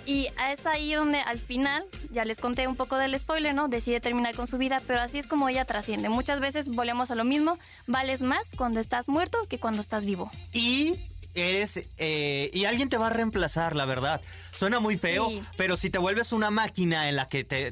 Y 0.05 0.27
es 0.51 0.65
ahí 0.65 0.93
donde 0.93 1.21
al 1.21 1.39
final, 1.39 1.85
ya 2.11 2.23
les 2.23 2.37
conté 2.37 2.67
un 2.67 2.75
poco 2.75 2.97
del 2.97 3.17
spoiler, 3.17 3.55
¿no? 3.55 3.67
Decide 3.67 3.99
terminar 3.99 4.35
con 4.35 4.47
su 4.47 4.57
vida, 4.57 4.81
pero 4.85 4.99
así 4.99 5.17
es 5.17 5.27
como 5.27 5.49
ella 5.49 5.65
trasciende. 5.65 6.09
Muchas 6.09 6.39
veces 6.39 6.67
volvemos 6.67 7.09
a 7.09 7.15
lo 7.15 7.23
mismo, 7.23 7.57
vales 7.87 8.21
más 8.21 8.51
cuando 8.55 8.79
estás 8.79 9.07
muerto 9.07 9.39
que 9.49 9.59
cuando 9.59 9.81
estás 9.81 10.05
vivo. 10.05 10.29
Y 10.51 10.95
es 11.33 11.89
eh, 11.97 12.51
y 12.53 12.65
alguien 12.65 12.89
te 12.89 12.97
va 12.97 13.07
a 13.07 13.09
reemplazar, 13.09 13.75
la 13.75 13.85
verdad. 13.85 14.21
Suena 14.55 14.79
muy 14.79 14.97
feo, 14.97 15.29
pero 15.57 15.77
si 15.77 15.89
te 15.89 15.97
vuelves 15.97 16.31
una 16.31 16.51
máquina 16.51 17.09
en 17.09 17.15
la 17.15 17.27
que 17.29 17.43
te 17.43 17.71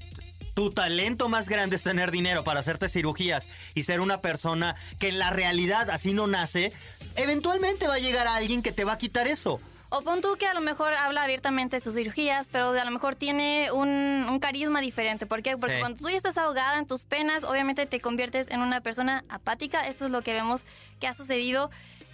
tu 0.62 0.70
talento 0.70 1.28
más 1.28 1.50
grande 1.50 1.76
es 1.76 1.82
tener 1.82 2.12
dinero 2.12 2.44
para 2.44 2.60
hacerte 2.60 2.88
cirugías 2.88 3.50
y 3.74 3.82
ser 3.82 4.00
una 4.00 4.22
persona 4.22 4.76
que 5.00 5.08
en 5.08 5.18
la 5.18 5.32
realidad 5.32 5.90
así 5.90 6.14
no 6.14 6.28
nace, 6.28 6.72
eventualmente 7.16 7.88
va 7.88 7.96
a 7.96 8.00
llegar 8.00 8.28
a 8.28 8.36
alguien 8.36 8.62
que 8.62 8.72
te 8.72 8.84
va 8.84 8.92
a 8.92 8.98
quitar 9.00 9.28
eso. 9.28 9.60
O 9.90 10.04
pon 10.04 10.22
tú 10.22 10.36
que 10.38 10.46
a 10.46 10.54
lo 10.54 10.62
mejor 10.62 10.94
habla 10.94 11.24
abiertamente 11.24 11.78
de 11.78 11.80
sus 11.80 11.96
cirugías, 11.96 12.48
pero 12.48 12.70
a 12.70 12.86
lo 12.86 12.92
mejor 12.92 13.16
tiene 13.16 13.72
un, 13.72 14.38
carisma 14.40 14.82
diferente. 14.82 15.26
¿Por 15.26 15.42
qué? 15.42 15.58
Porque 15.58 15.80
cuando 15.80 15.98
tú 15.98 16.10
ya 16.12 16.16
estás 16.16 16.38
ahogada 16.38 16.78
en 16.78 16.86
tus 16.86 17.06
penas, 17.06 17.44
obviamente 17.44 17.88
te 17.88 18.00
conviertes 18.00 18.48
en 18.52 18.62
una 18.62 18.82
persona 18.82 19.26
apática. 19.30 19.88
Esto 19.88 20.06
es 20.06 20.12
lo 20.12 20.22
que 20.22 20.32
vemos 20.32 20.62
que 21.00 21.08
ha 21.08 21.16
sucedido. 21.16 21.72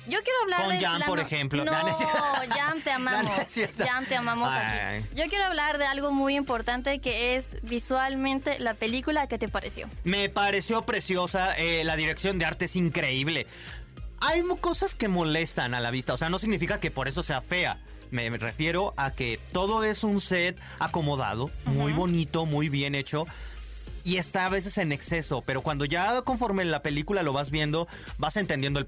Yo 0.07 0.19
quiero 0.23 0.39
hablar 0.43 0.65
Con 0.65 0.77
de 0.77 0.85
Jan, 0.85 1.01
por 1.05 1.19
ejemplo. 1.19 1.65
No, 1.65 1.71
Jan, 2.49 2.81
te 2.81 2.91
amamos. 2.91 3.31
Jan, 3.77 4.05
te 4.05 4.15
amamos 4.15 4.51
aquí. 4.53 5.05
Yo 5.15 5.25
quiero 5.27 5.45
hablar 5.45 5.77
de 5.77 5.85
algo 5.85 6.11
muy 6.11 6.35
importante 6.35 6.99
que 6.99 7.35
es 7.35 7.61
visualmente 7.63 8.59
la 8.59 8.73
película. 8.73 9.27
¿Qué 9.27 9.37
te 9.37 9.49
pareció? 9.49 9.89
Me 10.03 10.29
pareció 10.29 10.83
preciosa. 10.83 11.57
Eh, 11.57 11.83
la 11.83 11.95
dirección 11.95 12.39
de 12.39 12.45
arte 12.45 12.65
es 12.65 12.75
increíble 12.75 13.47
hay 14.19 14.43
cosas 14.61 14.95
que 14.95 15.07
molestan 15.07 15.73
a 15.73 15.79
la 15.79 15.91
vista. 15.91 16.13
O 16.13 16.17
sea, 16.17 16.29
no 16.29 16.39
significa 16.39 16.79
que 16.79 16.91
por 16.91 17.07
eso 17.07 17.23
sea 17.23 17.41
fea. 17.41 17.79
Me 18.09 18.29
refiero 18.29 18.93
a 18.97 19.11
que 19.11 19.39
todo 19.51 19.83
es 19.83 20.03
un 20.03 20.21
set 20.21 20.57
acomodado, 20.79 21.51
muy 21.65 21.91
bonito, 21.91 22.45
muy 22.45 22.69
bien 22.69 22.95
hecho. 22.95 23.25
y 24.05 24.15
está 24.15 24.45
a 24.45 24.49
veces 24.49 24.77
en 24.77 24.93
exceso, 24.93 25.43
pero 25.45 25.61
cuando 25.61 25.83
ya 25.83 26.21
conforme 26.21 26.63
la 26.63 26.81
película 26.81 27.23
lo 27.23 27.33
vas 27.33 27.51
viendo, 27.51 27.89
vas 28.17 28.37
entendiendo 28.37 28.79
el 28.79 28.85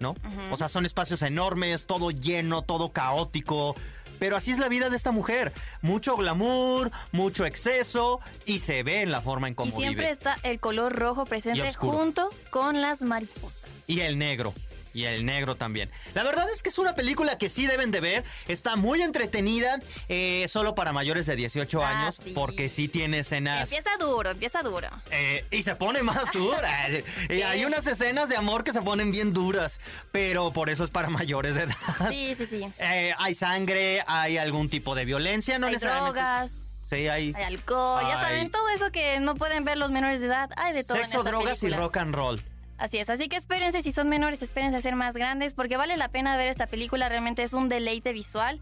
¿no? 0.00 0.14
O 0.50 0.56
sea, 0.56 0.68
son 0.68 0.86
espacios 0.86 1.22
enormes, 1.22 1.86
todo 1.86 2.10
lleno, 2.10 2.62
todo 2.62 2.92
caótico. 2.92 3.74
Pero 4.18 4.36
así 4.36 4.50
es 4.50 4.58
la 4.58 4.68
vida 4.68 4.88
de 4.88 4.96
esta 4.96 5.10
mujer. 5.10 5.52
Mucho 5.82 6.16
glamour, 6.16 6.90
mucho 7.12 7.44
exceso 7.44 8.20
y 8.46 8.60
se 8.60 8.82
ve 8.82 9.02
en 9.02 9.10
la 9.10 9.20
forma 9.20 9.46
en 9.48 9.54
cómo 9.54 9.68
Y 9.68 9.72
siempre 9.72 10.04
vive. 10.04 10.10
está 10.10 10.36
el 10.42 10.58
color 10.58 10.94
rojo 10.94 11.26
presente 11.26 11.70
junto 11.74 12.30
con 12.50 12.80
las 12.80 13.02
mariposas. 13.02 13.62
Y 13.86 14.00
el 14.00 14.16
negro. 14.18 14.54
Y 14.96 15.04
el 15.04 15.26
negro 15.26 15.56
también. 15.56 15.90
La 16.14 16.22
verdad 16.24 16.46
es 16.54 16.62
que 16.62 16.70
es 16.70 16.78
una 16.78 16.94
película 16.94 17.36
que 17.36 17.50
sí 17.50 17.66
deben 17.66 17.90
de 17.90 18.00
ver. 18.00 18.24
Está 18.48 18.76
muy 18.76 19.02
entretenida, 19.02 19.78
eh, 20.08 20.46
solo 20.48 20.74
para 20.74 20.92
mayores 20.94 21.26
de 21.26 21.36
18 21.36 21.82
Ah, 21.84 21.90
años, 22.04 22.18
sí. 22.24 22.32
porque 22.34 22.70
sí 22.70 22.88
tiene 22.88 23.18
escenas... 23.18 23.70
Empieza 23.70 23.96
duro, 23.98 24.30
empieza 24.30 24.62
duro. 24.62 24.88
Eh, 25.10 25.44
y 25.50 25.62
se 25.62 25.76
pone 25.76 26.02
más 26.02 26.32
dura. 26.32 26.88
Eh, 27.28 27.44
hay 27.44 27.64
unas 27.64 27.86
escenas 27.86 28.28
de 28.30 28.36
amor 28.36 28.64
que 28.64 28.72
se 28.72 28.80
ponen 28.80 29.10
bien 29.12 29.32
duras, 29.34 29.80
pero 30.12 30.52
por 30.52 30.70
eso 30.70 30.84
es 30.84 30.90
para 30.90 31.10
mayores 31.10 31.56
de 31.56 31.64
edad. 31.64 31.76
Sí, 32.08 32.34
sí, 32.38 32.46
sí. 32.46 32.66
Eh, 32.78 33.12
hay 33.18 33.34
sangre, 33.34 34.02
hay 34.06 34.38
algún 34.38 34.70
tipo 34.70 34.94
de 34.94 35.04
violencia, 35.04 35.58
no 35.58 35.66
hay 35.66 35.74
necesariamente. 35.74 36.20
drogas, 36.20 36.66
Sí, 36.88 37.08
hay 37.08 37.32
hay 37.36 37.42
alcohol, 37.44 38.02
ya 38.06 38.20
saben, 38.20 38.50
todo 38.50 38.68
eso 38.70 38.92
que 38.92 39.18
no 39.20 39.34
pueden 39.34 39.64
ver 39.64 39.76
los 39.76 39.90
menores 39.90 40.20
de 40.20 40.26
edad, 40.28 40.50
hay 40.56 40.72
de 40.72 40.84
todo 40.84 40.98
en 40.98 41.04
sexo, 41.04 41.18
esta 41.18 41.30
drogas 41.30 41.58
película. 41.60 41.76
y 41.76 41.84
rock 41.84 41.96
and 41.98 42.14
roll. 42.14 42.42
Así 42.78 42.98
es, 42.98 43.08
así 43.08 43.28
que 43.28 43.36
espérense 43.36 43.82
si 43.82 43.90
son 43.90 44.08
menores, 44.08 44.42
espérense 44.42 44.76
a 44.76 44.82
ser 44.82 44.96
más 44.96 45.14
grandes 45.14 45.54
porque 45.54 45.76
vale 45.76 45.96
la 45.96 46.08
pena 46.08 46.36
ver 46.36 46.48
esta 46.48 46.66
película, 46.66 47.08
realmente 47.08 47.42
es 47.42 47.54
un 47.54 47.68
deleite 47.68 48.12
visual. 48.12 48.60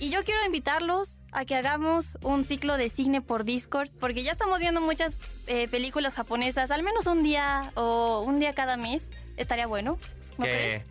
Y 0.00 0.10
yo 0.10 0.24
quiero 0.24 0.44
invitarlos 0.44 1.20
a 1.30 1.44
que 1.44 1.54
hagamos 1.54 2.18
un 2.22 2.44
ciclo 2.44 2.76
de 2.76 2.88
cine 2.88 3.20
por 3.20 3.44
Discord 3.44 3.88
porque 4.00 4.24
ya 4.24 4.32
estamos 4.32 4.58
viendo 4.58 4.80
muchas 4.80 5.16
eh, 5.46 5.68
películas 5.68 6.14
japonesas, 6.14 6.72
al 6.72 6.82
menos 6.82 7.06
un 7.06 7.22
día 7.22 7.70
o 7.76 8.22
un 8.22 8.40
día 8.40 8.52
cada 8.52 8.76
mes, 8.76 9.12
estaría 9.36 9.68
bueno, 9.68 9.98
¿no 10.38 10.44
crees? 10.44 10.84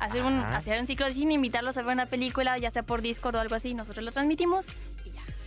Hacer 0.00 0.22
un, 0.22 0.34
hacer 0.38 0.78
un 0.80 0.86
ciclo 0.86 1.06
de 1.06 1.14
cine, 1.14 1.34
invitarlos 1.34 1.76
a 1.78 1.82
ver 1.82 1.94
una 1.94 2.06
película, 2.06 2.56
ya 2.58 2.70
sea 2.70 2.82
por 2.82 3.00
Discord 3.00 3.36
o 3.36 3.40
algo 3.40 3.54
así, 3.54 3.72
nosotros 3.72 4.04
lo 4.04 4.12
transmitimos. 4.12 4.66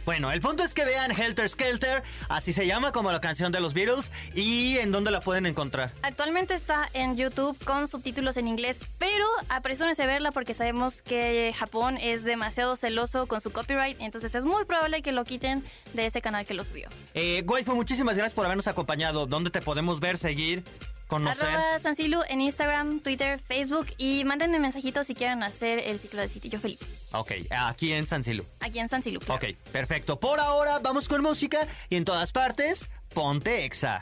Bueno, 0.05 0.31
el 0.31 0.41
punto 0.41 0.63
es 0.63 0.74
que 0.74 0.84
vean 0.84 1.12
Helter 1.12 1.48
Skelter, 1.48 2.03
así 2.27 2.53
se 2.53 2.65
llama 2.65 2.91
como 2.91 3.12
la 3.12 3.22
canción 3.22 3.51
de 3.51 3.60
los 3.60 3.74
Beatles, 3.74 4.12
y 4.34 4.77
en 4.77 4.91
dónde 4.91 5.12
la 5.12 5.22
pueden 5.22 5.46
encontrar. 5.46 5.91
Actualmente 6.01 6.55
está 6.55 6.89
en 6.93 7.15
YouTube 7.15 7.58
con 7.63 7.88
subtítulos 7.88 8.38
en 8.38 8.48
inglés, 8.48 8.77
pero 8.98 9.25
apresúrense 9.50 10.03
a 10.03 10.08
verla 10.08 10.31
porque 10.31 10.53
sabemos 10.53 11.01
que 11.01 11.53
Japón 11.58 11.98
es 11.98 12.24
demasiado 12.24 12.75
celoso 12.75 13.27
con 13.27 13.41
su 13.41 13.51
copyright, 13.51 14.00
entonces 14.01 14.34
es 14.36 14.46
muy 14.46 14.65
probable 14.65 15.01
que 15.01 15.12
lo 15.12 15.24
quiten 15.24 15.63
de 15.93 16.08
ese 16.08 16.22
canal 16.22 16.46
que 16.46 16.53
lo 16.53 16.63
subió. 16.63 16.89
Eh, 17.13 17.43
Waifu, 17.46 17.75
muchísimas 17.75 18.15
gracias 18.15 18.34
por 18.34 18.46
habernos 18.46 18.67
acompañado. 18.67 19.25
¿Dónde 19.27 19.51
te 19.51 19.62
podemos 19.62 20.00
ver, 20.00 20.17
seguir, 20.17 20.63
conocer? 21.12 21.46
Arroba 21.46 21.80
Sansilu 21.82 22.22
en 22.30 22.39
Instagram, 22.41 23.01
Twitter, 23.01 23.38
Facebook 23.38 23.88
y 23.98 24.24
mándenme 24.24 24.60
mensajitos 24.60 25.06
si 25.08 25.13
quieren 25.13 25.44
hacer 25.44 25.80
el 25.80 26.00
ciclo 26.00 26.22
de 26.22 26.30
City. 26.30 26.48
Yo 26.50 26.60
feliz. 26.60 26.80
Ok, 27.12 27.32
aquí 27.50 27.91
en 27.91 28.06
San 28.06 28.24
Silu. 28.24 28.46
Aquí 28.62 28.80
en 28.80 28.88
Sansilu. 28.88 29.20
claro. 29.20 29.36
Ok, 29.36 29.56
perfecto. 29.72 30.20
Por 30.20 30.39
ahora 30.39 30.80
vamos 30.80 31.10
con 31.10 31.22
música 31.22 31.68
y 31.89 31.98
en 31.98 32.06
todas 32.06 32.32
partes, 32.32 32.89
ponte 33.13 33.65
Exa. 33.65 34.00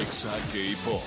Exa 0.00 0.30
K-Pop. 0.52 1.02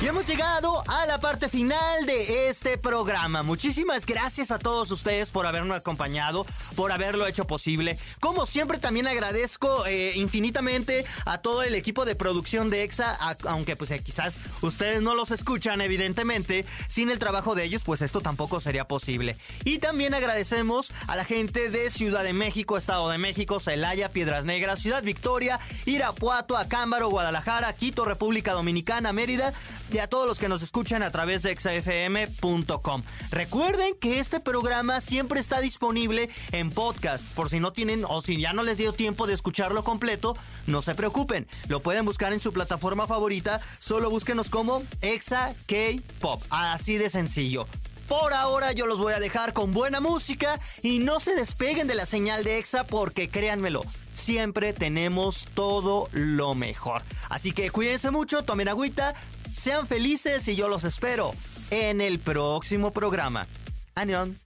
Y 0.00 0.06
hemos 0.06 0.26
llegado 0.26 0.82
a 0.88 1.06
la 1.06 1.18
parte 1.18 1.48
final 1.48 2.06
de 2.06 2.48
este 2.48 2.78
programa. 2.78 3.42
Muchísimas 3.42 4.06
gracias 4.06 4.50
a 4.50 4.58
todos 4.58 4.90
ustedes 4.90 5.30
por 5.30 5.46
habernos 5.46 5.76
acompañado, 5.76 6.46
por 6.76 6.92
haberlo 6.92 7.26
hecho 7.26 7.46
posible. 7.46 7.98
Como 8.20 8.46
siempre 8.46 8.78
también 8.78 9.06
agradezco 9.06 9.86
eh, 9.86 10.12
infinitamente 10.16 11.04
a 11.24 11.38
todo 11.38 11.62
el 11.62 11.74
equipo 11.74 12.04
de 12.04 12.16
producción 12.16 12.70
de 12.70 12.82
EXA, 12.82 13.16
aunque 13.44 13.76
pues 13.76 13.90
eh, 13.92 14.00
quizás 14.00 14.38
ustedes 14.60 15.00
no 15.02 15.14
los 15.14 15.30
escuchan 15.30 15.80
evidentemente, 15.80 16.66
sin 16.88 17.10
el 17.10 17.18
trabajo 17.18 17.54
de 17.54 17.64
ellos 17.64 17.82
pues 17.84 18.02
esto 18.02 18.20
tampoco 18.20 18.60
sería 18.60 18.86
posible. 18.86 19.36
Y 19.64 19.78
también 19.78 20.14
agradecemos 20.14 20.92
a 21.06 21.16
la 21.16 21.24
gente 21.24 21.70
de 21.70 21.90
Ciudad 21.90 22.24
de 22.24 22.32
México, 22.32 22.76
Estado 22.76 23.08
de 23.08 23.18
México, 23.18 23.58
Celaya, 23.58 24.10
Piedras 24.10 24.44
Negras, 24.44 24.80
Ciudad 24.80 25.02
Victoria, 25.02 25.60
Irapuato, 25.86 26.56
Acámbaro, 26.56 27.08
Guadalajara, 27.08 27.72
Quito, 27.72 28.04
Dominicana, 28.52 29.12
Mérida 29.12 29.52
y 29.92 29.98
a 29.98 30.06
todos 30.06 30.26
los 30.26 30.38
que 30.38 30.48
nos 30.48 30.62
escuchan 30.62 31.02
a 31.02 31.10
través 31.10 31.42
de 31.42 31.52
exafm.com. 31.52 33.02
Recuerden 33.30 33.94
que 34.00 34.18
este 34.18 34.40
programa 34.40 35.00
siempre 35.00 35.40
está 35.40 35.60
disponible 35.60 36.30
en 36.52 36.70
podcast, 36.70 37.24
por 37.34 37.50
si 37.50 37.60
no 37.60 37.72
tienen 37.72 38.04
o 38.06 38.20
si 38.20 38.40
ya 38.40 38.52
no 38.52 38.62
les 38.62 38.78
dio 38.78 38.92
tiempo 38.92 39.26
de 39.26 39.34
escucharlo 39.34 39.84
completo, 39.84 40.36
no 40.66 40.82
se 40.82 40.94
preocupen, 40.94 41.46
lo 41.68 41.80
pueden 41.80 42.04
buscar 42.04 42.32
en 42.32 42.40
su 42.40 42.52
plataforma 42.52 43.06
favorita, 43.06 43.60
solo 43.78 44.10
búsquenos 44.10 44.50
como 44.50 44.82
Exa 45.00 45.54
K-Pop, 45.66 46.42
así 46.50 46.98
de 46.98 47.10
sencillo. 47.10 47.66
Por 48.08 48.34
ahora 48.34 48.72
yo 48.72 48.86
los 48.86 48.98
voy 48.98 49.14
a 49.14 49.20
dejar 49.20 49.52
con 49.52 49.72
buena 49.72 50.00
música 50.00 50.60
y 50.82 50.98
no 50.98 51.20
se 51.20 51.34
despeguen 51.34 51.86
de 51.86 51.94
la 51.94 52.06
señal 52.06 52.44
de 52.44 52.58
EXA 52.58 52.84
porque 52.84 53.28
créanmelo, 53.28 53.82
siempre 54.12 54.72
tenemos 54.72 55.48
todo 55.54 56.08
lo 56.12 56.54
mejor. 56.54 57.02
Así 57.28 57.52
que 57.52 57.70
cuídense 57.70 58.10
mucho, 58.10 58.42
tomen 58.42 58.68
agüita, 58.68 59.14
sean 59.56 59.86
felices 59.86 60.46
y 60.48 60.54
yo 60.56 60.68
los 60.68 60.84
espero 60.84 61.32
en 61.70 62.00
el 62.00 62.18
próximo 62.18 62.90
programa. 62.90 63.46
Anión. 63.94 64.38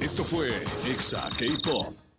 Esto 0.00 0.24
fue 0.24 0.48
Exa 0.86 1.28
K-Pop. 1.38 2.09